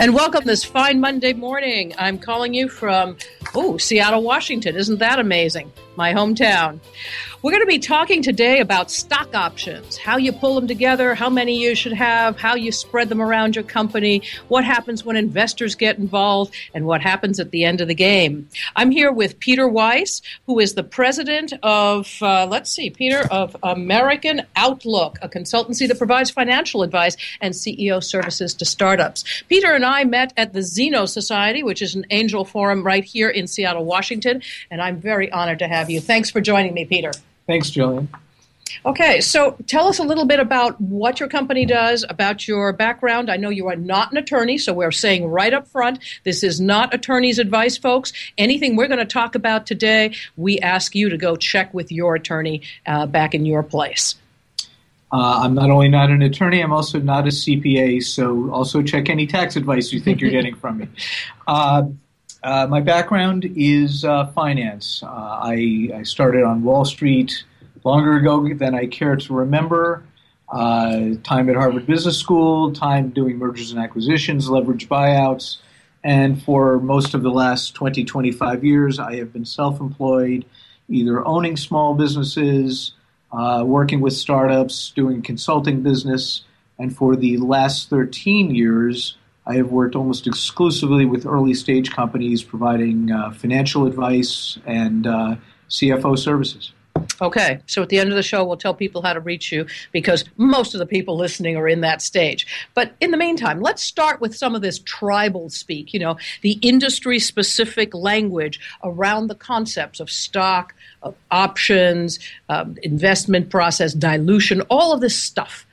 [0.00, 1.94] And welcome this fine Monday morning.
[1.96, 3.16] I'm calling you from,
[3.54, 4.74] oh, Seattle, Washington.
[4.74, 5.72] Isn't that amazing?
[5.96, 6.80] My hometown.
[7.44, 11.28] We're going to be talking today about stock options, how you pull them together, how
[11.28, 15.74] many you should have, how you spread them around your company, what happens when investors
[15.74, 18.48] get involved, and what happens at the end of the game.
[18.76, 23.54] I'm here with Peter Weiss, who is the president of, uh, let's see, Peter, of
[23.62, 29.22] American Outlook, a consultancy that provides financial advice and CEO services to startups.
[29.50, 33.28] Peter and I met at the Zino Society, which is an angel forum right here
[33.28, 36.00] in Seattle, Washington, and I'm very honored to have you.
[36.00, 37.12] Thanks for joining me, Peter.
[37.46, 38.08] Thanks, Jillian.
[38.86, 43.30] Okay, so tell us a little bit about what your company does, about your background.
[43.30, 46.60] I know you are not an attorney, so we're saying right up front this is
[46.60, 48.12] not attorney's advice, folks.
[48.36, 52.14] Anything we're going to talk about today, we ask you to go check with your
[52.14, 54.16] attorney uh, back in your place.
[55.12, 59.08] Uh, I'm not only not an attorney, I'm also not a CPA, so also check
[59.08, 60.88] any tax advice you think you're getting from me.
[61.46, 61.82] Uh,
[62.44, 65.02] uh, my background is uh, finance.
[65.02, 67.42] Uh, I, I, started on Wall Street
[67.84, 70.04] longer ago than I care to remember.
[70.50, 75.56] Uh, time at Harvard Business School, time doing mergers and acquisitions, leverage buyouts,
[76.04, 80.44] and for most of the last 20, 25 years, I have been self employed,
[80.90, 82.92] either owning small businesses,
[83.32, 86.42] uh, working with startups, doing consulting business,
[86.78, 89.16] and for the last 13 years,
[89.46, 95.36] I have worked almost exclusively with early stage companies providing uh, financial advice and uh,
[95.68, 96.72] CFO services.
[97.20, 99.66] Okay, so at the end of the show, we'll tell people how to reach you
[99.92, 102.46] because most of the people listening are in that stage.
[102.72, 106.58] But in the meantime, let's start with some of this tribal speak, you know, the
[106.62, 112.18] industry specific language around the concepts of stock, of options,
[112.48, 115.66] um, investment process, dilution, all of this stuff.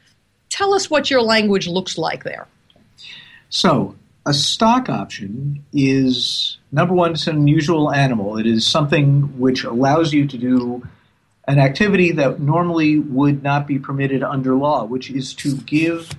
[0.50, 2.48] Tell us what your language looks like there.
[3.52, 3.96] So,
[4.26, 8.38] a stock option is number one, it's an unusual animal.
[8.38, 10.88] It is something which allows you to do
[11.50, 16.12] an activity that normally would not be permitted under law, which is to give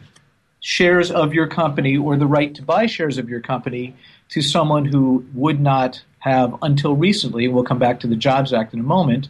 [0.60, 3.96] shares of your company or the right to buy shares of your company
[4.28, 8.74] to someone who would not have, until recently, we'll come back to the Jobs Act
[8.74, 9.28] in a moment,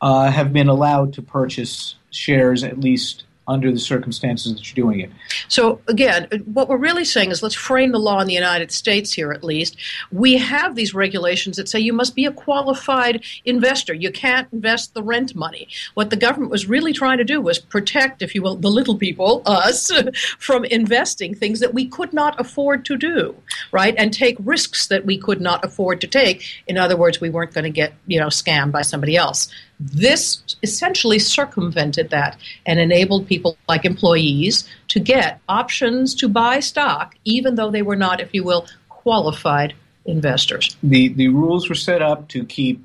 [0.00, 5.00] uh, have been allowed to purchase shares at least under the circumstances that you're doing
[5.00, 5.10] it.
[5.48, 9.12] So, again, what we're really saying is let's frame the law in the United States
[9.12, 9.76] here at least.
[10.10, 13.92] We have these regulations that say you must be a qualified investor.
[13.92, 15.68] You can't invest the rent money.
[15.94, 18.96] What the government was really trying to do was protect, if you will, the little
[18.96, 19.92] people, us,
[20.38, 23.36] from investing things that we could not afford to do,
[23.72, 23.94] right?
[23.98, 26.44] And take risks that we could not afford to take.
[26.66, 29.48] In other words, we weren't going to get, you know, scammed by somebody else.
[29.92, 37.14] This essentially circumvented that and enabled people like employees to get options to buy stock,
[37.24, 39.74] even though they were not, if you will, qualified
[40.06, 40.76] investors.
[40.82, 42.84] The, the rules were set up to keep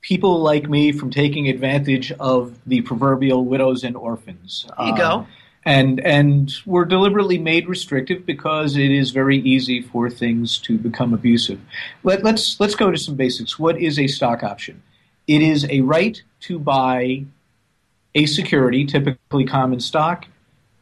[0.00, 4.66] people like me from taking advantage of the proverbial widows and orphans.
[4.78, 5.10] There you go.
[5.10, 5.26] Um,
[5.64, 11.14] and and were deliberately made restrictive because it is very easy for things to become
[11.14, 11.60] abusive.
[12.02, 13.60] Let, let's let's go to some basics.
[13.60, 14.82] What is a stock option?
[15.26, 17.24] It is a right to buy
[18.14, 20.26] a security, typically common stock,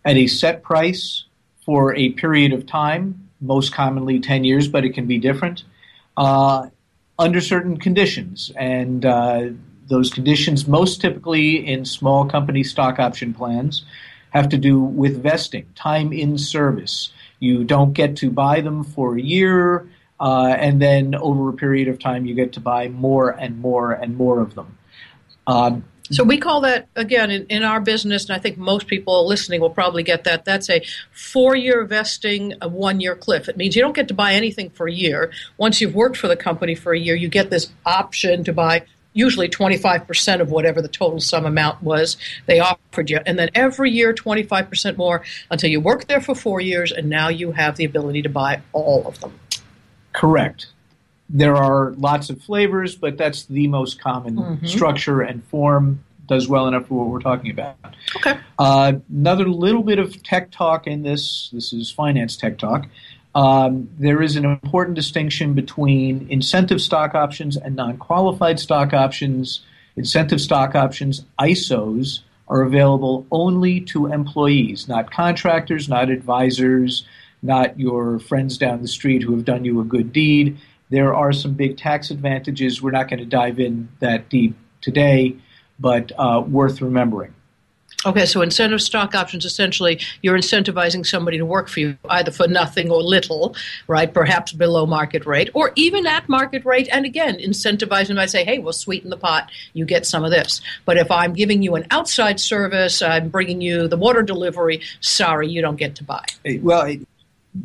[0.04, 1.24] at a set price
[1.64, 5.64] for a period of time, most commonly 10 years, but it can be different,
[6.16, 6.68] uh,
[7.18, 8.50] under certain conditions.
[8.56, 9.48] And uh,
[9.88, 13.84] those conditions, most typically in small company stock option plans,
[14.30, 17.12] have to do with vesting, time in service.
[17.40, 19.89] You don't get to buy them for a year.
[20.20, 23.92] Uh, and then over a period of time, you get to buy more and more
[23.92, 24.76] and more of them.
[25.46, 29.26] Um, so we call that again in, in, our business, and I think most people
[29.28, 30.44] listening will probably get that.
[30.44, 33.48] That's a four-year vesting, a one-year cliff.
[33.48, 35.30] It means you don't get to buy anything for a year.
[35.56, 38.84] Once you've worked for the company for a year, you get this option to buy
[39.12, 42.16] usually 25% of whatever the total sum amount was
[42.46, 43.20] they offered you.
[43.26, 47.28] And then every year, 25% more until you work there for four years, and now
[47.28, 49.38] you have the ability to buy all of them.
[50.20, 50.66] Correct.
[51.30, 54.66] There are lots of flavors, but that's the most common mm-hmm.
[54.66, 56.04] structure and form.
[56.28, 57.76] Does well enough for what we're talking about.
[58.16, 58.38] Okay.
[58.58, 61.48] Uh, another little bit of tech talk in this.
[61.54, 62.86] This is finance tech talk.
[63.34, 69.62] Um, there is an important distinction between incentive stock options and non qualified stock options.
[69.96, 77.04] Incentive stock options, ISOs, are available only to employees, not contractors, not advisors,
[77.42, 80.58] not your friends down the street who have done you a good deed.
[80.90, 82.82] There are some big tax advantages.
[82.82, 85.36] We're not going to dive in that deep today,
[85.78, 87.34] but uh, worth remembering.
[88.06, 92.48] Okay, so incentive stock options essentially you're incentivizing somebody to work for you either for
[92.48, 93.54] nothing or little,
[93.88, 94.12] right?
[94.12, 96.88] Perhaps below market rate, or even at market rate.
[96.90, 100.30] And again, incentivizing them by say, hey, we'll sweeten the pot, you get some of
[100.30, 100.62] this.
[100.86, 105.48] But if I'm giving you an outside service, I'm bringing you the water delivery, sorry,
[105.48, 106.24] you don't get to buy.
[106.62, 106.94] Well,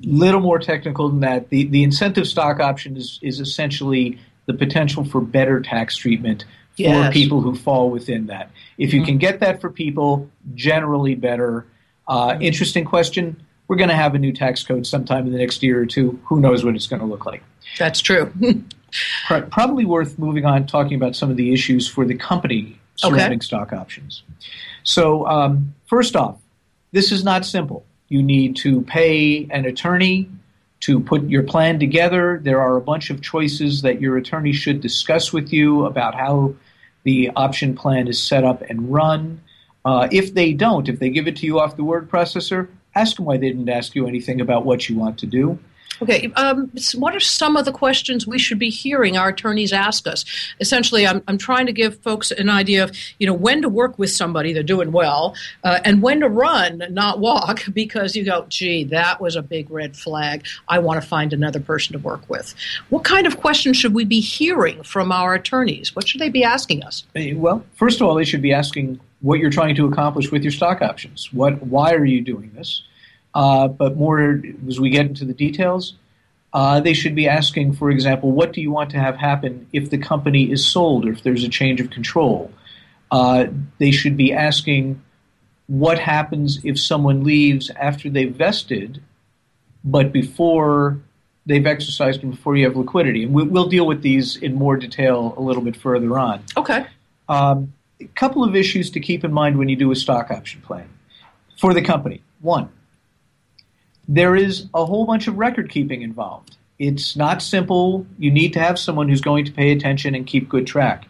[0.03, 1.49] little more technical than that.
[1.49, 6.45] The, the incentive stock option is, is essentially the potential for better tax treatment
[6.75, 7.07] yes.
[7.07, 8.51] for people who fall within that.
[8.77, 9.07] If you mm-hmm.
[9.07, 11.65] can get that for people, generally better.
[12.07, 13.41] Uh, interesting question.
[13.67, 16.19] We're going to have a new tax code sometime in the next year or two.
[16.25, 17.43] Who knows what it's going to look like?
[17.79, 18.31] That's true.
[19.27, 23.45] Probably worth moving on, talking about some of the issues for the company surrounding okay.
[23.45, 24.23] stock options.
[24.83, 26.37] So, um, first off,
[26.91, 27.85] this is not simple.
[28.07, 30.29] You need to pay an attorney
[30.81, 32.39] to put your plan together.
[32.43, 36.55] There are a bunch of choices that your attorney should discuss with you about how
[37.03, 39.41] the option plan is set up and run.
[39.83, 43.15] Uh, if they don't, if they give it to you off the word processor, ask
[43.17, 45.59] them why they didn't ask you anything about what you want to do.
[46.01, 50.07] Okay, um, what are some of the questions we should be hearing our attorneys ask
[50.07, 50.25] us?
[50.59, 53.97] Essentially, I'm, I'm trying to give folks an idea of you know when to work
[53.97, 58.45] with somebody they're doing well, uh, and when to run, not walk, because you go,
[58.49, 60.45] gee, that was a big red flag.
[60.67, 62.53] I want to find another person to work with.
[62.89, 65.95] What kind of questions should we be hearing from our attorneys?
[65.95, 67.03] What should they be asking us?
[67.15, 70.51] Well, first of all, they should be asking what you're trying to accomplish with your
[70.51, 71.33] stock options.
[71.33, 72.83] What, why are you doing this?
[73.35, 75.95] Uh, but more as we get into the details,
[76.53, 79.89] uh, they should be asking, for example, what do you want to have happen if
[79.89, 82.49] the company is sold or if there's a change of control?
[83.11, 83.47] Uh,
[83.77, 85.01] they should be asking
[85.67, 89.01] what happens if someone leaves after they've vested,
[89.83, 91.01] but before
[91.45, 93.23] they've exercised and before you have liquidity.
[93.23, 96.41] And we'll, we'll deal with these in more detail a little bit further on.
[96.55, 96.85] Okay.
[97.27, 100.61] Um, a couple of issues to keep in mind when you do a stock option
[100.61, 100.89] plan
[101.59, 102.21] for the company.
[102.39, 102.69] One,
[104.07, 106.57] there is a whole bunch of record keeping involved.
[106.77, 108.05] It's not simple.
[108.17, 111.07] You need to have someone who's going to pay attention and keep good track.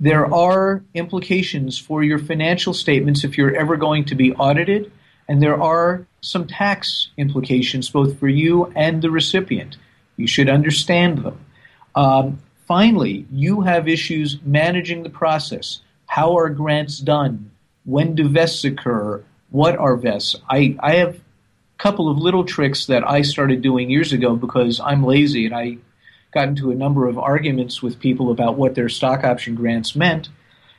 [0.00, 4.92] There are implications for your financial statements if you're ever going to be audited,
[5.28, 9.76] and there are some tax implications both for you and the recipient.
[10.16, 11.40] You should understand them.
[11.94, 15.80] Um, finally, you have issues managing the process.
[16.06, 17.50] How are grants done?
[17.84, 19.24] When do vests occur?
[19.50, 20.36] What are vests?
[20.50, 21.20] I, I have
[21.78, 25.78] couple of little tricks that I started doing years ago because I'm lazy and I
[26.32, 30.28] got into a number of arguments with people about what their stock option grants meant.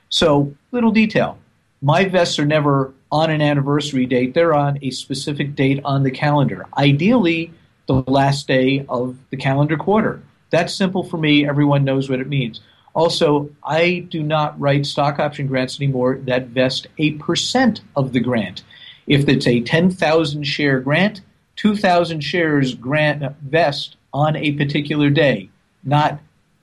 [0.10, 1.38] So, little detail.
[1.82, 6.12] My vests are never on an anniversary date, they're on a specific date on the
[6.12, 6.66] calendar.
[6.77, 7.54] Ideally,
[7.88, 10.22] the last day of the calendar quarter.
[10.50, 11.48] That's simple for me.
[11.48, 12.62] Everyone knows what it means.
[12.94, 18.20] Also, I do not write stock option grants anymore that vest a percent of the
[18.20, 18.63] grant.
[19.08, 21.22] If it's a 10,000 share grant,
[21.56, 25.50] 2,000 shares grant vest on a particular day,
[25.84, 26.20] not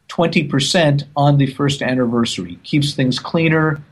[0.08, 2.58] 20% on the first anniversary.
[2.62, 3.82] Keeps things cleaner,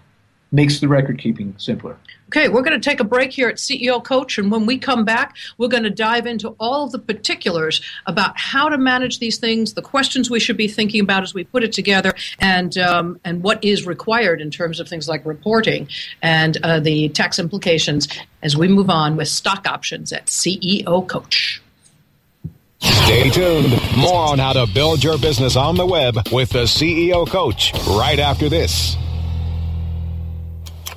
[0.53, 1.97] makes the record keeping simpler.
[2.29, 5.05] Okay, we're going to take a break here at CEO Coach, and when we come
[5.05, 9.39] back, we're going to dive into all of the particulars about how to manage these
[9.39, 13.21] things, the questions we should be thinking about as we put it together, and um,
[13.25, 15.89] and what is required in terms of things like reporting
[16.23, 18.09] and uh, the tax implications
[18.43, 21.63] as we move on with stock options at CEO Coach.
[22.79, 23.79] Stay tuned.
[23.97, 28.19] More on how to build your business on the web with the CEO Coach right
[28.19, 28.97] after this.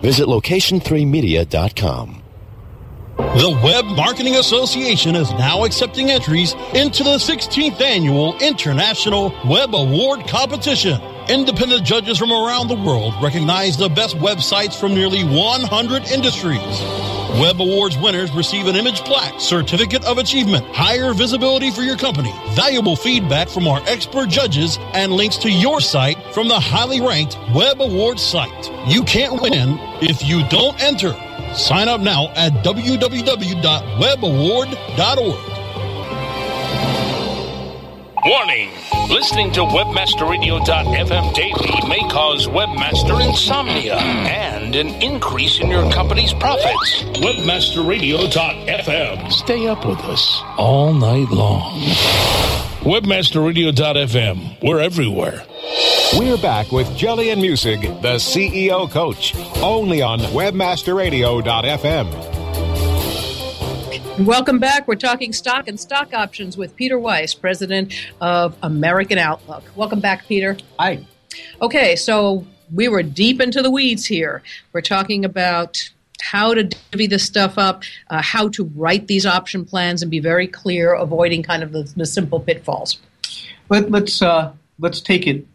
[0.00, 2.22] Visit location3media.com.
[3.18, 10.26] The Web Marketing Association is now accepting entries into the 16th annual International Web Award
[10.28, 11.00] Competition.
[11.28, 17.07] Independent judges from around the world recognize the best websites from nearly 100 industries.
[17.36, 22.32] Web Awards winners receive an image plaque, certificate of achievement, higher visibility for your company,
[22.52, 27.38] valuable feedback from our expert judges, and links to your site from the highly ranked
[27.54, 28.70] Web Awards site.
[28.88, 31.14] You can't win if you don't enter.
[31.54, 35.57] Sign up now at www.webaward.org.
[38.26, 38.70] Warning!
[39.08, 47.04] Listening to WebmasterRadio.fm daily may cause webmaster insomnia and an increase in your company's profits.
[47.20, 49.30] WebmasterRadio.fm.
[49.32, 51.80] Stay up with us all night long.
[52.80, 54.62] WebmasterRadio.fm.
[54.62, 55.44] We're everywhere.
[56.16, 62.37] We're back with Jillian Muessig, the CEO coach, only on WebmasterRadio.fm.
[64.18, 64.88] Welcome back.
[64.88, 69.62] We're talking stock and stock options with Peter Weiss, president of American Outlook.
[69.76, 70.56] Welcome back, Peter.
[70.80, 71.06] Hi.
[71.62, 72.44] Okay, so
[72.74, 74.42] we were deep into the weeds here.
[74.72, 75.88] We're talking about
[76.20, 80.18] how to divvy this stuff up, uh, how to write these option plans and be
[80.18, 82.98] very clear, avoiding kind of the, the simple pitfalls.
[83.68, 85.46] Let, let's uh, let's take it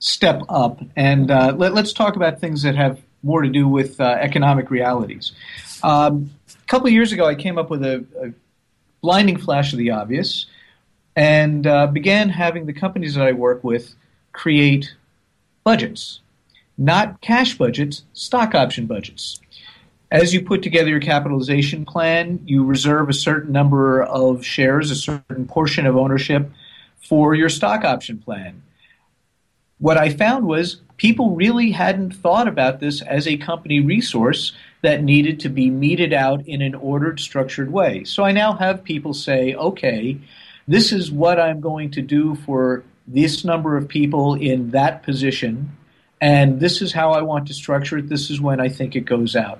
[0.00, 4.00] step up and uh, let, us talk about things that have more to do with
[4.00, 5.32] uh, economic realities.
[5.82, 8.32] Um, a couple of years ago, I came up with a, a
[9.00, 10.46] blinding flash of the obvious
[11.16, 13.94] and uh, began having the companies that I work with
[14.32, 14.94] create
[15.64, 16.20] budgets,
[16.78, 19.40] not cash budgets, stock option budgets.
[20.10, 24.96] As you put together your capitalization plan, you reserve a certain number of shares, a
[24.96, 26.50] certain portion of ownership
[27.08, 28.62] for your stock option plan.
[29.78, 34.52] What I found was people really hadn't thought about this as a company resource
[34.82, 38.04] that needed to be meted out in an ordered, structured way.
[38.04, 40.20] So I now have people say, okay,
[40.68, 45.74] this is what I'm going to do for this number of people in that position,
[46.20, 48.10] and this is how I want to structure it.
[48.10, 49.58] This is when I think it goes out.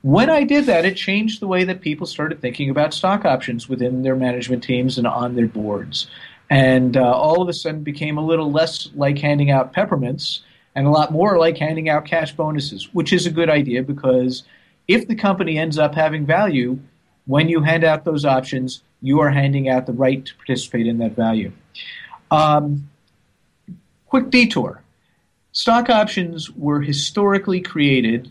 [0.00, 3.68] When I did that, it changed the way that people started thinking about stock options
[3.68, 6.06] within their management teams and on their boards.
[6.48, 10.42] And uh, all of a sudden became a little less like handing out peppermints
[10.74, 14.44] and a lot more like handing out cash bonuses, which is a good idea because
[14.88, 16.78] if the company ends up having value,
[17.26, 20.98] when you hand out those options, you are handing out the right to participate in
[20.98, 21.52] that value.
[22.30, 22.90] Um,
[24.06, 24.82] quick detour.
[25.52, 28.30] Stock options were historically created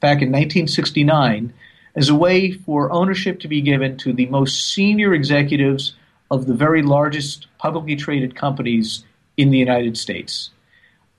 [0.00, 1.52] back in 1969
[1.94, 5.94] as a way for ownership to be given to the most senior executives
[6.30, 9.04] of the very largest publicly traded companies
[9.36, 10.50] in the United States.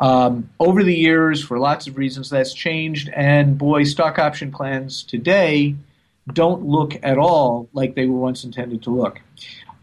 [0.02, 3.10] Um, over the years, for lots of reasons, that's changed.
[3.16, 5.76] And boy, stock option plans today
[6.34, 9.22] don't look at all like they were once intended to look.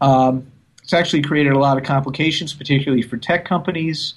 [0.01, 0.51] Um,
[0.83, 4.15] it's actually created a lot of complications, particularly for tech companies.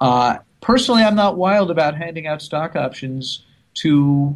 [0.00, 4.34] Uh, personally, I'm not wild about handing out stock options to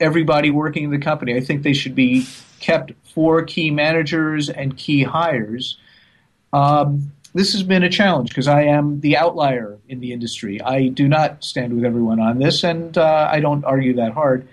[0.00, 1.36] everybody working in the company.
[1.36, 2.26] I think they should be
[2.60, 5.78] kept for key managers and key hires.
[6.52, 10.60] Um, this has been a challenge because I am the outlier in the industry.
[10.62, 14.48] I do not stand with everyone on this, and uh, I don't argue that hard.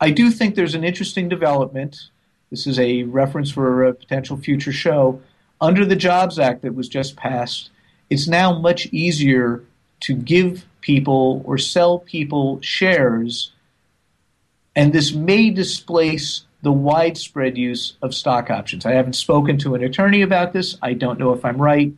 [0.00, 2.10] I do think there's an interesting development.
[2.50, 5.22] This is a reference for a potential future show.
[5.62, 7.70] Under the Jobs Act that was just passed,
[8.10, 9.64] it's now much easier
[10.00, 13.52] to give people or sell people shares,
[14.74, 18.84] and this may displace the widespread use of stock options.
[18.84, 20.76] I haven't spoken to an attorney about this.
[20.82, 21.94] I don't know if I'm right.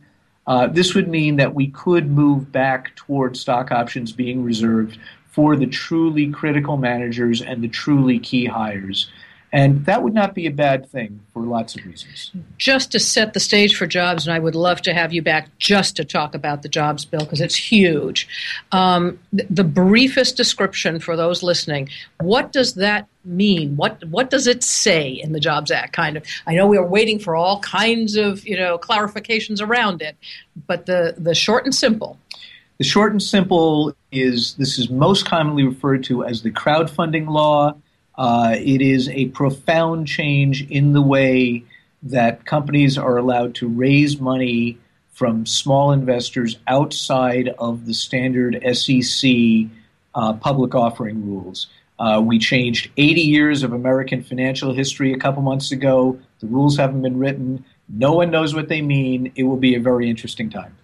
[0.49, 5.55] Uh, this would mean that we could move back toward stock options being reserved for
[5.55, 9.11] the truly critical managers and the truly key hires.
[9.51, 12.31] And that would not be a bad thing for lots of reasons.
[12.57, 15.49] Just to set the stage for jobs, and I would love to have you back
[15.57, 18.27] just to talk about the jobs bill because it's huge.
[18.71, 21.89] Um, the briefest description for those listening
[22.21, 23.75] what does that mean?
[23.75, 25.93] What what does it say in the Jobs Act?
[25.93, 26.25] Kind of.
[26.47, 30.15] I know we are waiting for all kinds of you know clarifications around it,
[30.67, 32.17] but the the short and simple.
[32.77, 37.75] The short and simple is this is most commonly referred to as the crowdfunding law.
[38.19, 41.63] Uh, it is a profound change in the way
[42.03, 44.77] that companies are allowed to raise money
[45.13, 49.31] from small investors outside of the standard SEC
[50.15, 51.67] uh, public offering rules.
[51.97, 56.19] Uh, we changed 80 years of American financial history a couple months ago.
[56.41, 57.63] The rules haven't been written.
[57.87, 59.31] No one knows what they mean.
[59.35, 60.75] It will be a very interesting time.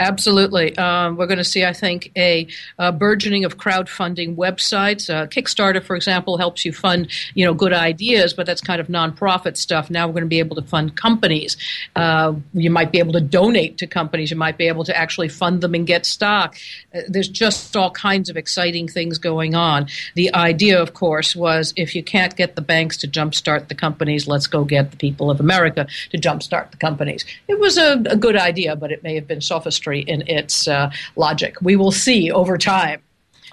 [0.00, 0.76] Absolutely.
[0.78, 2.46] Um, we're going to see, I think, a,
[2.78, 5.12] a burgeoning of crowdfunding websites.
[5.12, 8.86] Uh, Kickstarter, for example, helps you fund, you know, good ideas, but that's kind of
[8.86, 9.90] nonprofit stuff.
[9.90, 11.56] Now we're going to be able to fund companies.
[11.96, 14.30] Uh, you might be able to donate to companies.
[14.30, 16.56] You might be able to actually fund them and get stock.
[16.94, 19.88] Uh, there's just all kinds of exciting things going on.
[20.14, 24.28] The idea, of course, was if you can't get the banks to jumpstart the companies,
[24.28, 27.24] let's go get the people of America to jumpstart the companies.
[27.48, 30.90] It was a, a good idea, but it may have been sophistry in its uh,
[31.16, 31.56] logic.
[31.60, 33.00] We will see over time.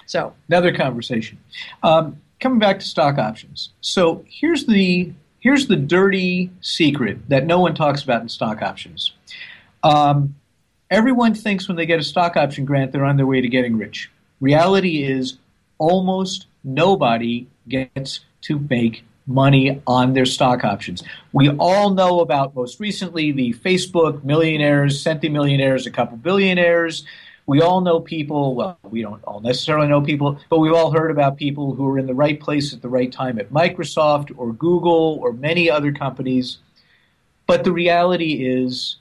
[0.06, 1.38] So another conversation.
[1.82, 3.70] Um, coming back to stock options.
[3.80, 9.12] So here's the here's the dirty secret that no one talks about in stock options.
[9.82, 10.34] Um,
[10.90, 13.78] everyone thinks when they get a stock option grant they're on their way to getting
[13.78, 14.10] rich.
[14.40, 15.38] Reality is
[15.78, 21.02] almost nobody gets to make money on their stock options.
[21.32, 27.04] We all know about most recently the Facebook millionaires, centimillionaires, a couple billionaires.
[27.46, 31.10] We all know people, well, we don't all necessarily know people, but we've all heard
[31.10, 34.52] about people who are in the right place at the right time at Microsoft or
[34.52, 36.58] Google or many other companies.
[37.46, 38.96] But the reality is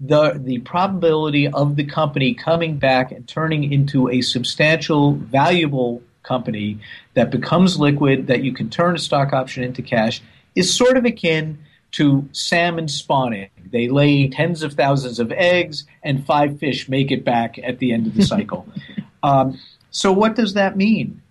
[0.00, 6.78] the the probability of the company coming back and turning into a substantial, valuable company
[7.14, 10.20] that becomes liquid, that you can turn a stock option into cash,
[10.54, 11.58] is sort of akin
[11.92, 13.48] to salmon spawning.
[13.70, 17.92] They lay tens of thousands of eggs, and five fish make it back at the
[17.92, 18.66] end of the cycle.
[19.22, 19.58] um,
[19.90, 21.22] so, what does that mean?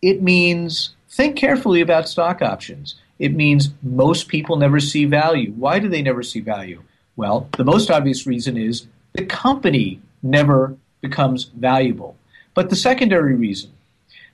[0.00, 2.96] It means think carefully about stock options.
[3.18, 5.52] It means most people never see value.
[5.52, 6.82] Why do they never see value?
[7.14, 12.16] Well, the most obvious reason is the company never becomes valuable.
[12.54, 13.70] But the secondary reason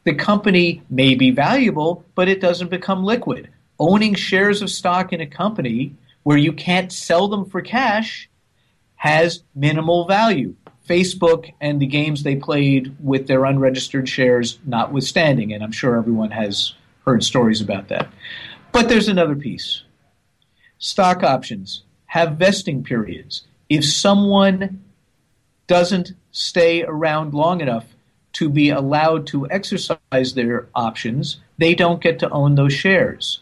[0.08, 3.50] the company may be valuable, but it doesn't become liquid.
[3.78, 8.30] Owning shares of stock in a company where you can't sell them for cash
[8.96, 10.54] has minimal value.
[10.88, 16.30] Facebook and the games they played with their unregistered shares notwithstanding, and I'm sure everyone
[16.30, 16.72] has
[17.04, 18.08] heard stories about that.
[18.72, 19.82] But there's another piece.
[20.78, 23.42] Stock options have vesting periods.
[23.68, 24.82] If someone
[25.66, 27.84] doesn't stay around long enough
[28.34, 33.40] to be allowed to exercise their options, they don't get to own those shares.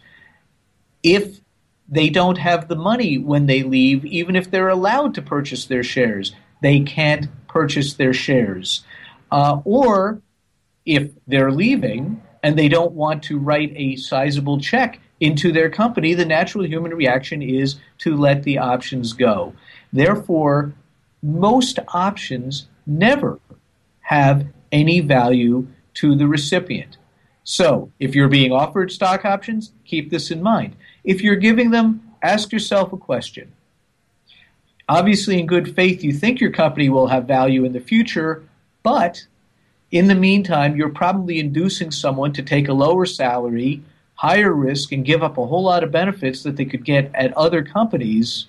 [1.03, 1.41] If
[1.89, 5.85] they don't have the money when they leave, even if they're allowed to purchase their
[5.85, 8.85] shares, they can't purchase their shares.
[9.31, 10.21] Uh, or
[10.85, 16.15] if they're leaving and they don't want to write a sizable check into their company,
[16.15, 19.55] the natural human reaction is to let the options go.
[19.93, 20.75] Therefore,
[21.23, 23.41] most options never
[24.01, 26.97] have any value to the recipient.
[27.45, 30.75] So, if you're being offered stock options, keep this in mind.
[31.05, 33.53] If you're giving them, ask yourself a question.
[34.89, 38.45] Obviously, in good faith, you think your company will have value in the future,
[38.83, 39.27] but
[39.91, 43.83] in the meantime, you're probably inducing someone to take a lower salary,
[44.15, 47.33] higher risk, and give up a whole lot of benefits that they could get at
[47.35, 48.47] other companies.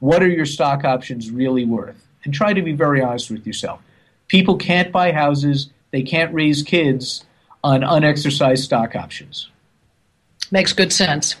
[0.00, 2.06] What are your stock options really worth?
[2.24, 3.80] And try to be very honest with yourself.
[4.28, 7.24] People can't buy houses, they can't raise kids
[7.64, 9.50] on unexercised stock options.
[10.50, 11.36] Makes good sense.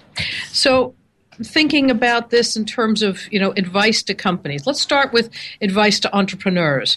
[0.48, 0.94] So,
[1.42, 6.00] thinking about this in terms of you know advice to companies, let's start with advice
[6.00, 6.96] to entrepreneurs.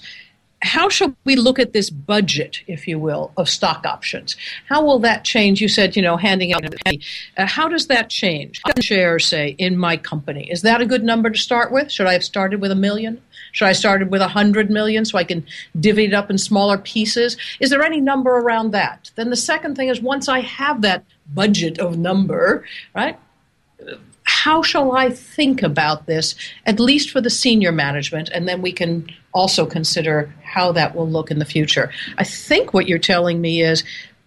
[0.63, 4.35] How should we look at this budget, if you will, of stock options?
[4.69, 5.59] How will that change?
[5.59, 6.63] You said, you know, handing out.
[6.85, 8.61] Uh, how does that change?
[8.79, 10.51] Shares, say, in my company.
[10.51, 11.91] Is that a good number to start with?
[11.91, 13.23] Should I have started with a million?
[13.51, 15.45] Should I started with a hundred million so I can
[15.79, 17.37] divvy it up in smaller pieces?
[17.59, 19.11] Is there any number around that?
[19.15, 23.17] Then the second thing is once I have that budget of number, right?
[24.23, 26.35] How shall I think about this,
[26.65, 31.09] at least for the senior management, and then we can also consider how that will
[31.09, 31.91] look in the future.
[32.17, 33.83] I think what you're telling me is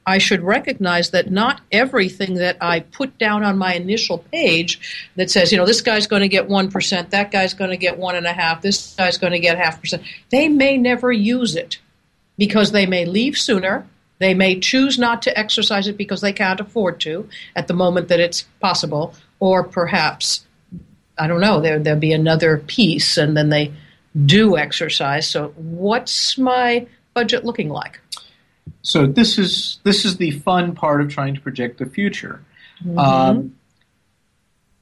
[0.06, 5.30] I should recognize that not everything that I put down on my initial page that
[5.30, 8.60] says, you know, this guy's going to get 1%, that guy's going to get 1.5,
[8.60, 11.78] this guy's going to get half percent, they may never use it
[12.36, 13.86] because they may leave sooner.
[14.18, 18.08] They may choose not to exercise it because they can't afford to at the moment
[18.08, 20.46] that it's possible, or perhaps,
[21.18, 23.72] I don't know, there, there'll be another piece and then they
[24.24, 25.28] do exercise.
[25.28, 28.00] So, what's my budget looking like?
[28.84, 32.44] So this is this is the fun part of trying to project the future.
[32.84, 32.98] Mm-hmm.
[32.98, 33.56] Um,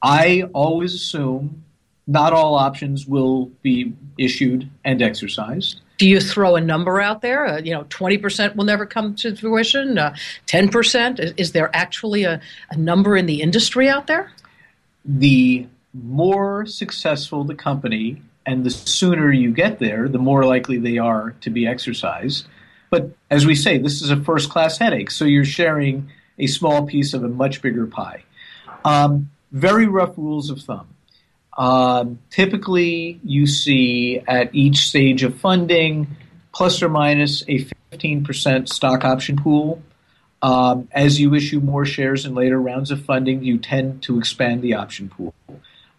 [0.01, 1.63] I always assume
[2.05, 5.79] not all options will be issued and exercised.
[5.97, 7.45] Do you throw a number out there?
[7.45, 10.15] Uh, you know, 20% will never come to fruition, uh,
[10.47, 11.19] 10%?
[11.19, 14.31] Is, is, there actually a, a number in the industry out there?
[15.05, 20.97] The more successful the company and the sooner you get there, the more likely they
[20.97, 22.47] are to be exercised.
[22.93, 26.85] But as we say, this is a first class headache, so you're sharing a small
[26.85, 28.23] piece of a much bigger pie.
[28.85, 30.89] Um, very rough rules of thumb.
[31.57, 36.17] Um, typically, you see at each stage of funding
[36.51, 39.81] plus or minus a 15% stock option pool.
[40.43, 44.61] Um, as you issue more shares in later rounds of funding, you tend to expand
[44.61, 45.33] the option pool.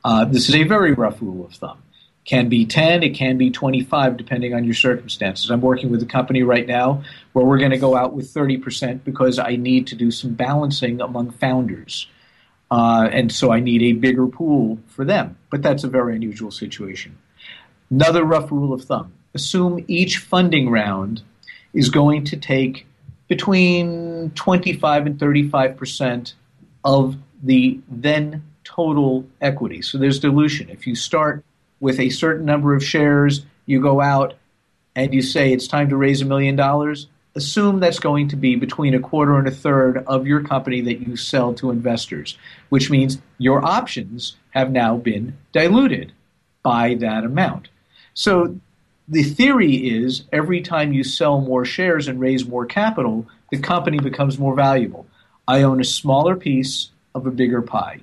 [0.04, 1.82] Uh, this is a very rough rule of thumb.
[2.24, 5.50] Can be 10, it can be 25, depending on your circumstances.
[5.50, 7.02] I'm working with a company right now
[7.34, 11.02] where we're going to go out with 30% because I need to do some balancing
[11.02, 12.06] among founders.
[12.70, 15.36] Uh, and so I need a bigger pool for them.
[15.50, 17.18] But that's a very unusual situation.
[17.90, 21.22] Another rough rule of thumb assume each funding round
[21.72, 22.86] is going to take
[23.28, 26.34] between 25 and 35 percent
[26.84, 29.82] of the then total equity.
[29.82, 30.70] So there's dilution.
[30.70, 31.44] If you start
[31.84, 34.32] with a certain number of shares, you go out
[34.96, 38.56] and you say it's time to raise a million dollars, assume that's going to be
[38.56, 42.38] between a quarter and a third of your company that you sell to investors,
[42.70, 46.10] which means your options have now been diluted
[46.62, 47.68] by that amount.
[48.14, 48.58] So
[49.06, 53.98] the theory is every time you sell more shares and raise more capital, the company
[53.98, 55.06] becomes more valuable.
[55.46, 58.00] I own a smaller piece of a bigger pie.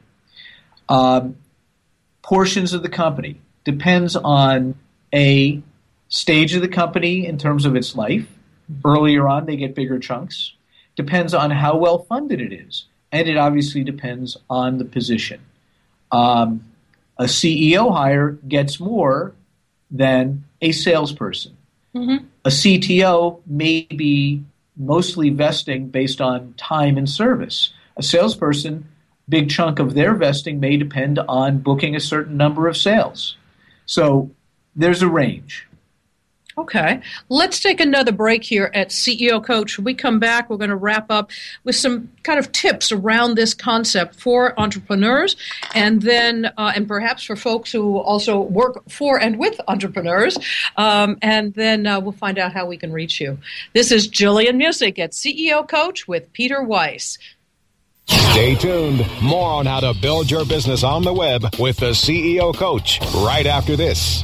[0.87, 1.37] Um,
[2.21, 4.75] portions of the company depends on
[5.13, 5.61] a
[6.09, 8.27] stage of the company in terms of its life
[8.83, 10.53] Earlier on, they get bigger chunks.
[10.95, 12.85] Depends on how well funded it is.
[13.11, 15.41] And it obviously depends on the position.
[16.11, 16.65] Um,
[17.17, 19.33] a CEO hire gets more
[19.89, 21.57] than a salesperson.
[21.95, 22.25] Mm-hmm.
[22.45, 24.43] A CTO may be
[24.77, 27.73] mostly vesting based on time and service.
[27.97, 28.87] A salesperson,
[29.27, 33.35] big chunk of their vesting may depend on booking a certain number of sales.
[33.91, 34.31] So
[34.73, 35.67] there's a range.
[36.57, 37.01] Okay.
[37.27, 39.77] Let's take another break here at CEO Coach.
[39.77, 41.31] When we come back, we're going to wrap up
[41.65, 45.35] with some kind of tips around this concept for entrepreneurs
[45.75, 50.37] and then, uh, and perhaps for folks who also work for and with entrepreneurs.
[50.77, 53.39] Um, and then uh, we'll find out how we can reach you.
[53.73, 57.17] This is Jillian Muessig at CEO Coach with Peter Weiss.
[58.31, 59.05] Stay tuned.
[59.21, 63.45] More on how to build your business on the web with the CEO Coach right
[63.45, 64.23] after this.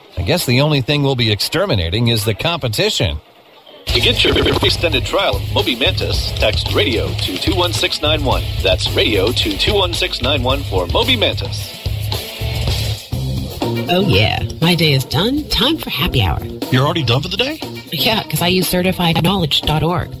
[0.17, 3.19] I guess the only thing we'll be exterminating is the competition.
[3.87, 8.43] To get your extended trial of Moby Mantis, text radio to 21691.
[8.63, 11.77] That's radio to 21691 for Moby Mantis.
[13.89, 14.47] Oh, yeah.
[14.61, 15.43] My day is done.
[15.49, 16.41] Time for happy hour.
[16.71, 17.59] You're already done for the day?
[17.91, 20.20] Yeah, because I use certifiedknowledge.org.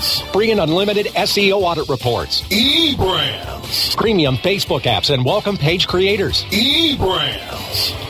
[0.00, 0.32] eBrands.
[0.32, 2.42] Free and unlimited SEO audit reports.
[2.42, 3.96] eBrands.
[3.96, 6.44] Premium Facebook apps and welcome page creators.
[6.44, 7.99] eBrands.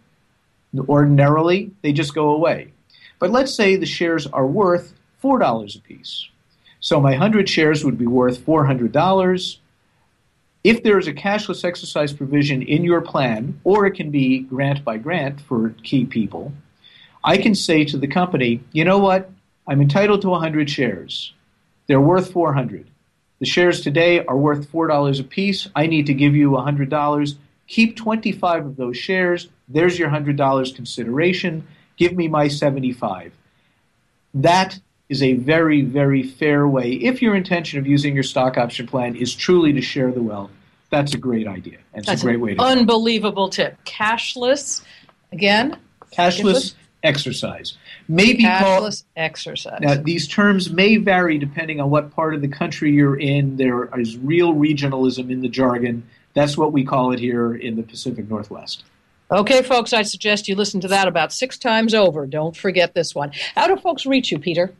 [0.88, 2.72] Ordinarily, they just go away.
[3.18, 6.26] But let's say the shares are worth $4 a piece.
[6.80, 9.58] So my 100 shares would be worth $400.
[10.64, 14.84] If there is a cashless exercise provision in your plan, or it can be grant
[14.84, 16.54] by grant for key people,
[17.22, 19.30] I can say to the company, you know what?
[19.68, 21.34] I'm entitled to 100 shares.
[21.88, 22.86] They're worth 400.
[23.38, 25.68] The shares today are worth $4 a piece.
[25.76, 27.36] I need to give you $100.
[27.66, 29.48] Keep 25 of those shares.
[29.68, 31.66] There's your $100 consideration.
[31.96, 33.32] Give me my 75.
[34.34, 36.92] That is a very, very fair way.
[36.92, 40.50] If your intention of using your stock option plan is truly to share the wealth,
[40.90, 41.78] that's a great idea.
[41.92, 43.76] And it's That's a great way to unbelievable tip.
[43.84, 44.82] Cashless,
[45.32, 45.78] again.
[46.16, 47.76] cashless exercise.
[48.08, 49.80] Maybe called cashless exercise.
[49.80, 53.56] Now, these terms may vary depending on what part of the country you're in.
[53.56, 56.08] There is real regionalism in the jargon.
[56.34, 58.84] That's what we call it here in the Pacific Northwest.
[59.30, 62.26] Okay, folks, I suggest you listen to that about six times over.
[62.26, 63.32] Don't forget this one.
[63.56, 64.72] How do folks reach you, Peter?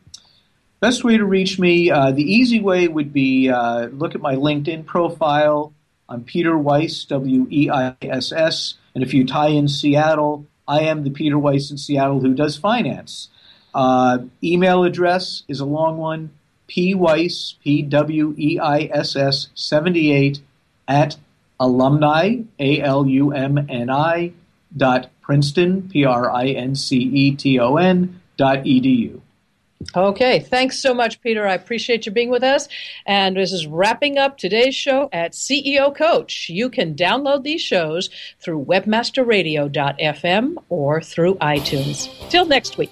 [0.79, 4.35] Best way to reach me, uh, the easy way would be uh, look at my
[4.35, 5.73] LinkedIn profile.
[6.07, 8.75] I'm Peter Weiss, W E I S S.
[8.93, 12.57] And if you tie in Seattle, I am the Peter Weiss in Seattle who does
[12.57, 13.29] finance.
[13.73, 16.31] Uh, email address is a long one
[16.67, 20.41] P Weiss, P W E I S S 78
[20.87, 21.17] at
[21.59, 24.33] alumni, A L U M N I,
[24.75, 29.21] dot Princeton, P R I N C E T O N, dot edu.
[29.95, 31.47] Okay, thanks so much, Peter.
[31.47, 32.67] I appreciate you being with us.
[33.05, 36.49] And this is wrapping up today's show at CEO Coach.
[36.49, 38.09] You can download these shows
[38.41, 42.29] through webmasterradio.fm or through iTunes.
[42.29, 42.91] Till next week.